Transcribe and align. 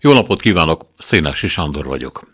Jó 0.00 0.12
napot 0.12 0.40
kívánok, 0.40 0.86
Szénási 0.98 1.46
Sándor 1.46 1.84
vagyok. 1.84 2.28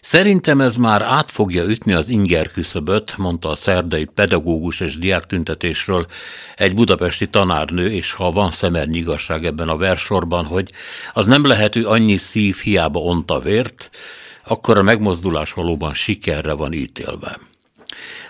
Szerintem 0.00 0.60
ez 0.60 0.76
már 0.76 1.02
át 1.02 1.30
fogja 1.30 1.64
ütni 1.64 1.92
az 1.92 2.08
inger 2.08 2.50
küszöböt, 2.50 3.16
mondta 3.16 3.48
a 3.48 3.54
szerdai 3.54 4.04
pedagógus 4.04 4.80
és 4.80 4.98
diáktüntetésről 4.98 6.06
egy 6.56 6.74
budapesti 6.74 7.28
tanárnő, 7.28 7.90
és 7.90 8.12
ha 8.12 8.30
van 8.30 8.50
szemernyi 8.50 8.98
igazság 8.98 9.44
ebben 9.44 9.68
a 9.68 9.76
versorban, 9.76 10.44
hogy 10.44 10.72
az 11.12 11.26
nem 11.26 11.46
lehet, 11.46 11.72
hogy 11.72 11.84
annyi 11.84 12.16
szív 12.16 12.56
hiába 12.56 13.00
onta 13.00 13.38
vért, 13.38 13.90
akkor 14.44 14.78
a 14.78 14.82
megmozdulás 14.82 15.52
valóban 15.52 15.94
sikerre 15.94 16.52
van 16.52 16.72
ítélve. 16.72 17.38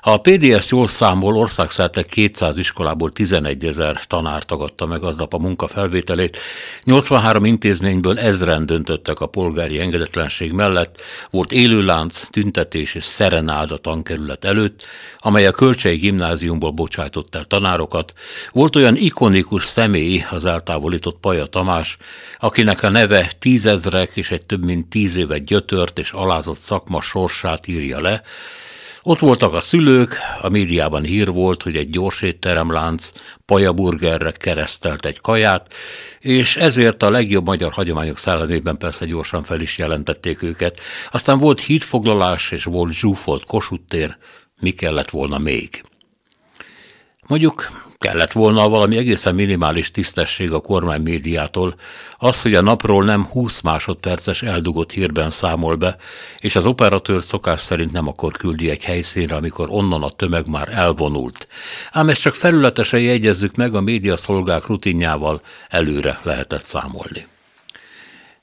Ha 0.01 0.13
a 0.13 0.21
PDS 0.21 0.71
jól 0.71 0.87
számol, 0.87 1.37
országszerte 1.37 2.03
200 2.03 2.59
iskolából 2.59 3.11
11 3.11 3.65
ezer 3.65 4.07
tanár 4.07 4.45
tagadta 4.45 4.87
meg 4.87 5.03
aznap 5.03 5.35
a 5.35 5.39
munkafelvételét. 5.39 6.39
83 6.85 7.45
intézményből 7.45 8.19
ezren 8.19 8.67
döntöttek 8.67 9.21
a 9.21 9.27
polgári 9.27 9.81
engedetlenség 9.81 10.53
mellett, 10.53 11.01
volt 11.31 11.53
élőlánc, 11.53 12.27
tüntetés 12.31 12.95
és 12.95 13.05
szerenád 13.05 13.71
a 13.71 13.77
tankerület 13.77 14.45
előtt, 14.45 14.87
amely 15.19 15.47
a 15.47 15.51
Kölcsei 15.51 15.97
Gimnáziumból 15.97 16.71
bocsájtott 16.71 17.35
el 17.35 17.45
tanárokat. 17.45 18.13
Volt 18.53 18.77
olyan 18.77 18.97
ikonikus 18.97 19.65
személy, 19.65 20.25
az 20.31 20.45
eltávolított 20.45 21.19
Paja 21.21 21.47
Tamás, 21.47 21.97
akinek 22.39 22.83
a 22.83 22.89
neve 22.89 23.33
tízezrek 23.39 24.17
és 24.17 24.31
egy 24.31 24.47
több 24.47 24.65
mint 24.65 24.89
tíz 24.89 25.17
éve 25.17 25.39
gyötört 25.39 25.99
és 25.99 26.13
alázott 26.13 26.59
szakma 26.59 27.01
sorsát 27.01 27.69
írja 27.69 28.01
le, 28.01 28.23
ott 29.07 29.19
voltak 29.19 29.55
a 29.55 29.61
szülők, 29.61 30.17
a 30.41 30.49
médiában 30.49 31.03
hír 31.03 31.31
volt, 31.31 31.63
hogy 31.63 31.77
egy 31.77 31.91
gyors 31.91 32.23
étteremlánc 32.23 33.13
pajaburgerre 33.45 34.33
keresztelt 34.33 35.07
egy 35.07 35.21
kaját, 35.21 35.75
és 36.19 36.57
ezért 36.57 37.03
a 37.03 37.11
legjobb 37.11 37.47
magyar 37.47 37.73
hagyományok 37.73 38.19
szellemében 38.19 38.77
persze 38.77 39.07
gyorsan 39.07 39.43
fel 39.43 39.61
is 39.61 39.79
jelentették 39.79 40.43
őket. 40.43 40.81
Aztán 41.11 41.39
volt 41.39 41.61
hídfoglalás, 41.61 42.51
és 42.51 42.65
volt 42.65 42.93
zsúfolt 42.93 43.45
kosuttér, 43.45 44.17
mi 44.61 44.71
kellett 44.71 45.11
volna 45.11 45.39
még. 45.39 45.83
Mondjuk 47.27 47.69
kellett 47.99 48.33
volna 48.33 48.69
valami 48.69 48.97
egészen 48.97 49.35
minimális 49.35 49.91
tisztesség 49.91 50.53
a 50.53 50.61
kormány 50.61 51.03
médiától, 51.03 51.75
az, 52.19 52.43
hogy 52.43 52.55
a 52.55 52.61
napról 52.61 53.05
nem 53.05 53.25
20 53.25 53.61
másodperces 53.61 54.43
eldugott 54.43 54.93
hírben 54.93 55.31
számol 55.31 55.77
be, 55.77 55.97
és 56.39 56.57
az 56.57 56.67
operatőr 56.67 57.23
szokás 57.23 57.61
szerint 57.61 57.93
nem 57.93 58.09
akkor 58.09 58.33
küldi 58.33 58.71
egy 58.71 58.85
helyszínre, 58.85 59.37
amikor 59.37 59.67
onnan 59.71 60.03
a 60.03 60.11
tömeg 60.11 60.49
már 60.49 60.69
elvonult. 60.69 61.49
Ám 61.93 62.09
ezt 62.09 62.21
csak 62.21 62.35
felületesen 62.35 63.01
jegyezzük 63.01 63.57
meg, 63.57 63.75
a 63.75 63.81
médiaszolgák 63.81 64.67
rutinjával 64.67 65.41
előre 65.69 66.21
lehetett 66.23 66.65
számolni. 66.65 67.27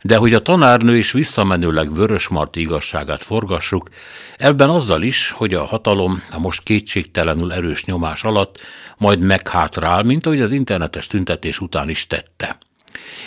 De 0.02 0.16
hogy 0.18 0.34
a 0.34 0.42
tanárnő 0.42 0.98
is 0.98 1.12
visszamenőleg 1.12 1.94
Vörösmarty 1.94 2.58
igazságát 2.60 3.22
forgassuk, 3.22 3.90
ebben 4.38 4.70
azzal 4.70 5.02
is, 5.02 5.32
hogy 5.32 5.54
a 5.54 5.66
hatalom 5.66 6.24
a 6.32 6.40
most 6.40 6.64
kétségtelenül 6.64 7.54
erős 7.54 7.86
nyomás 7.86 8.24
alatt 8.24 8.62
majd 8.98 9.20
meghátrál, 9.20 10.04
mint 10.04 10.26
ahogy 10.26 10.42
az 10.42 10.52
internetes 10.52 11.08
tüntetés 11.08 11.60
után 11.60 11.90
is 11.90 12.08
tette. 12.08 12.58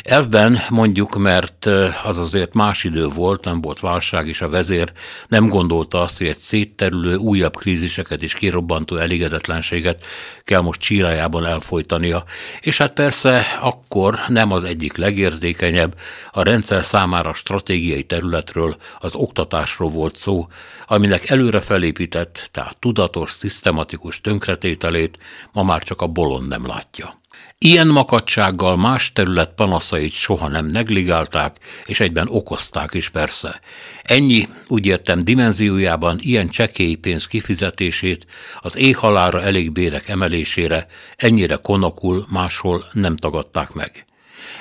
Elfben 0.02 0.58
mondjuk, 0.68 1.16
mert 1.16 1.66
az 2.04 2.18
azért 2.18 2.54
más 2.54 2.84
idő 2.84 3.08
volt, 3.08 3.44
nem 3.44 3.60
volt 3.60 3.80
válság, 3.80 4.28
és 4.28 4.40
a 4.40 4.48
vezér 4.48 4.92
nem 5.28 5.48
gondolta 5.48 6.00
azt, 6.00 6.18
hogy 6.18 6.27
egy 6.27 6.36
szétterülő, 6.36 7.16
újabb 7.16 7.56
kríziseket 7.56 8.22
és 8.22 8.34
kirobbantó 8.34 8.96
elégedetlenséget 8.96 10.05
kell 10.44 10.60
most 10.60 10.80
csírájában 10.80 11.46
elfolytania. 11.46 12.24
És 12.60 12.78
hát 12.78 12.92
persze 12.92 13.58
akkor 13.60 14.20
nem 14.28 14.52
az 14.52 14.64
egyik 14.64 14.96
legérzékenyebb, 14.96 15.98
a 16.30 16.42
rendszer 16.42 16.84
számára 16.84 17.34
stratégiai 17.34 18.02
területről, 18.05 18.77
az 18.98 19.14
oktatásról 19.14 19.90
volt 19.90 20.16
szó, 20.16 20.48
aminek 20.86 21.30
előre 21.30 21.60
felépített, 21.60 22.48
tehát 22.50 22.77
tudatos, 22.78 23.30
szisztematikus 23.30 24.20
tönkretételét 24.20 25.18
ma 25.52 25.62
már 25.62 25.83
csak 25.83 26.01
a 26.01 26.06
bolond 26.06 26.48
nem 26.48 26.66
látja. 26.66 27.22
Ilyen 27.58 27.86
makadsággal 27.86 28.77
más 28.77 29.12
terület 29.12 29.55
panaszait 29.55 30.12
soha 30.12 30.48
nem 30.48 30.67
negligálták, 30.67 31.56
és 31.86 32.00
egyben 32.00 32.28
okozták 32.30 32.95
is 32.95 33.08
persze. 33.08 33.61
Ennyi, 34.02 34.48
úgy 34.68 34.86
értem, 34.86 35.24
dimenziójában 35.24 36.18
ilyen 36.20 36.48
csekély 36.48 36.95
pénz 36.95 37.27
kifizetését, 37.27 38.27
az 38.61 38.77
éjhalára 38.77 39.42
elég 39.42 39.72
bérek 39.72 40.08
emelésére, 40.08 40.86
ennyire 41.17 41.56
konokul 41.56 42.27
máshol 42.30 42.84
nem 42.92 43.17
tagadták 43.17 43.72
meg. 43.72 44.05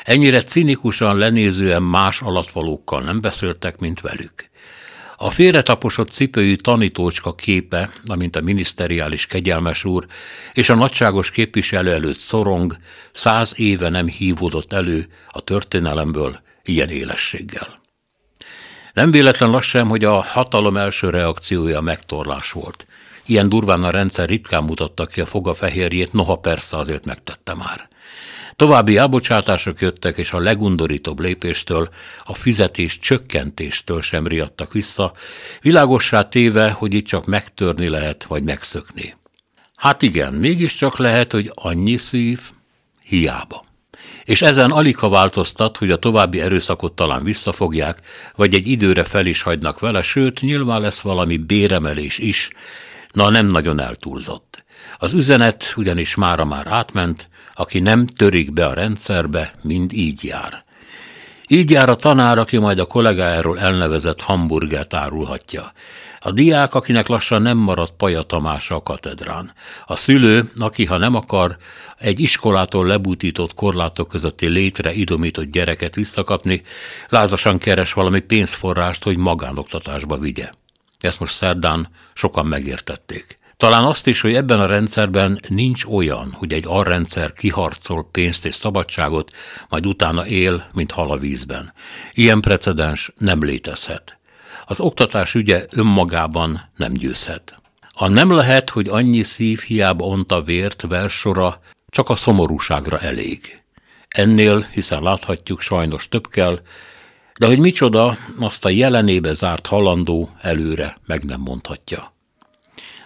Ennyire 0.03 0.43
cinikusan 0.43 1.17
lenézően 1.17 1.83
más 1.83 2.21
alatvalókkal 2.21 3.01
nem 3.01 3.21
beszéltek, 3.21 3.79
mint 3.79 4.01
velük. 4.01 4.51
A 5.23 5.29
félretaposott 5.29 6.09
cipőjű 6.09 6.55
tanítócska 6.55 7.35
képe, 7.35 7.89
amint 8.05 8.35
a 8.35 8.41
miniszteriális 8.41 9.25
kegyelmes 9.25 9.85
úr, 9.85 10.05
és 10.53 10.69
a 10.69 10.75
nagyságos 10.75 11.31
képviselő 11.31 11.91
előtt 11.91 12.17
szorong, 12.17 12.77
száz 13.11 13.53
éve 13.55 13.89
nem 13.89 14.07
hívódott 14.07 14.73
elő 14.73 15.07
a 15.29 15.41
történelemből 15.41 16.41
ilyen 16.63 16.89
élességgel. 16.89 17.81
Nem 18.93 19.11
véletlen 19.11 19.49
lassan, 19.49 19.87
hogy 19.87 20.03
a 20.03 20.21
hatalom 20.21 20.77
első 20.77 21.09
reakciója 21.09 21.81
megtorlás 21.81 22.51
volt. 22.51 22.85
Ilyen 23.25 23.49
durván 23.49 23.83
a 23.83 23.89
rendszer 23.89 24.29
ritkán 24.29 24.63
mutatta 24.63 25.05
ki 25.05 25.21
a 25.21 25.25
foga 25.25 25.53
fehérjét, 25.53 26.13
noha 26.13 26.35
persze 26.35 26.77
azért 26.77 27.05
megtette 27.05 27.53
már. 27.55 27.87
További 28.55 28.97
elbocsátások 28.97 29.81
jöttek, 29.81 30.17
és 30.17 30.31
a 30.31 30.39
legundorítóbb 30.39 31.19
lépéstől, 31.19 31.89
a 32.23 32.33
fizetés 32.33 32.99
csökkentéstől 32.99 34.01
sem 34.01 34.27
riadtak 34.27 34.73
vissza, 34.73 35.13
világossá 35.61 36.27
téve, 36.27 36.71
hogy 36.71 36.93
itt 36.93 37.05
csak 37.05 37.25
megtörni 37.25 37.87
lehet, 37.87 38.23
vagy 38.23 38.43
megszökni. 38.43 39.15
Hát 39.75 40.01
igen, 40.01 40.33
mégiscsak 40.33 40.97
lehet, 40.97 41.31
hogy 41.31 41.51
annyi 41.53 41.97
szív 41.97 42.39
hiába. 43.03 43.65
És 44.23 44.41
ezen 44.41 44.71
alig 44.71 44.97
ha 44.97 45.09
változtat, 45.09 45.77
hogy 45.77 45.91
a 45.91 45.97
további 45.97 46.41
erőszakot 46.41 46.93
talán 46.93 47.23
visszafogják, 47.23 48.01
vagy 48.35 48.53
egy 48.53 48.67
időre 48.67 49.03
fel 49.03 49.25
is 49.25 49.41
hagynak 49.41 49.79
vele, 49.79 50.01
sőt, 50.01 50.41
nyilván 50.41 50.81
lesz 50.81 51.01
valami 51.01 51.37
béremelés 51.37 52.17
is, 52.17 52.49
na 53.11 53.29
nem 53.29 53.45
nagyon 53.45 53.79
eltúlzott. 53.79 54.62
Az 54.97 55.13
üzenet 55.13 55.73
ugyanis 55.75 56.15
mára 56.15 56.45
már 56.45 56.67
átment, 56.67 57.29
aki 57.53 57.79
nem 57.79 58.05
törik 58.05 58.53
be 58.53 58.65
a 58.65 58.73
rendszerbe, 58.73 59.53
mind 59.61 59.93
így 59.93 60.23
jár. 60.23 60.63
Így 61.47 61.69
jár 61.69 61.89
a 61.89 61.95
tanár, 61.95 62.37
aki 62.37 62.57
majd 62.57 62.79
a 62.79 62.85
kollégájáról 62.85 63.59
elnevezett 63.59 64.21
hamburgert 64.21 64.93
árulhatja. 64.93 65.73
A 66.19 66.31
diák, 66.31 66.73
akinek 66.73 67.07
lassan 67.07 67.41
nem 67.41 67.57
maradt 67.57 67.93
Paja 67.97 68.21
Tamás 68.21 68.71
a 68.71 68.83
katedrán. 68.83 69.53
A 69.85 69.95
szülő, 69.95 70.49
aki, 70.57 70.85
ha 70.85 70.97
nem 70.97 71.15
akar, 71.15 71.57
egy 71.97 72.19
iskolától 72.19 72.85
lebutított 72.85 73.53
korlátok 73.53 74.07
közötti 74.07 74.47
létre 74.47 74.93
idomított 74.93 75.51
gyereket 75.51 75.95
visszakapni, 75.95 76.61
lázasan 77.09 77.57
keres 77.57 77.93
valami 77.93 78.19
pénzforrást, 78.19 79.03
hogy 79.03 79.17
magánoktatásba 79.17 80.17
vigye. 80.17 80.49
Ezt 80.99 81.19
most 81.19 81.35
szerdán 81.35 81.87
sokan 82.13 82.45
megértették. 82.45 83.37
Talán 83.63 83.83
azt 83.83 84.07
is, 84.07 84.21
hogy 84.21 84.35
ebben 84.35 84.59
a 84.59 84.65
rendszerben 84.65 85.39
nincs 85.47 85.85
olyan, 85.85 86.31
hogy 86.31 86.53
egy 86.53 86.63
alrendszer 86.67 87.33
kiharcol 87.33 88.07
pénzt 88.11 88.45
és 88.45 88.55
szabadságot, 88.55 89.31
majd 89.69 89.85
utána 89.85 90.25
él, 90.25 90.67
mint 90.73 90.91
hal 90.91 91.11
a 91.11 91.17
vízben. 91.17 91.73
Ilyen 92.13 92.41
precedens 92.41 93.11
nem 93.17 93.43
létezhet. 93.43 94.19
Az 94.65 94.79
oktatás 94.79 95.33
ügye 95.33 95.65
önmagában 95.69 96.69
nem 96.75 96.93
győzhet. 96.93 97.61
A 97.93 98.07
nem 98.07 98.31
lehet, 98.31 98.69
hogy 98.69 98.87
annyi 98.87 99.23
szív 99.23 99.59
hiába 99.59 100.05
onta 100.05 100.41
vért 100.41 100.81
versora, 100.81 101.59
csak 101.89 102.09
a 102.09 102.15
szomorúságra 102.15 102.99
elég. 102.99 103.61
Ennél, 104.07 104.67
hiszen 104.71 105.01
láthatjuk, 105.01 105.61
sajnos 105.61 106.07
több 106.07 106.27
kell, 106.27 106.59
de 107.39 107.45
hogy 107.45 107.59
micsoda, 107.59 108.17
azt 108.39 108.65
a 108.65 108.69
jelenébe 108.69 109.33
zárt 109.33 109.67
halandó 109.67 110.29
előre 110.41 110.97
meg 111.05 111.23
nem 111.23 111.39
mondhatja 111.39 112.11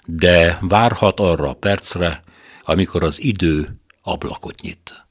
de 0.07 0.57
várhat 0.61 1.19
arra 1.19 1.49
a 1.49 1.53
percre, 1.53 2.23
amikor 2.63 3.03
az 3.03 3.21
idő 3.21 3.69
ablakot 4.01 4.61
nyit. 4.61 5.06